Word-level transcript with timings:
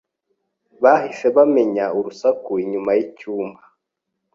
Bahise 0.81 1.25
bamenya 1.35 1.85
urusaku 1.97 2.51
inyuma 2.63 2.91
yicyumba. 2.97 3.61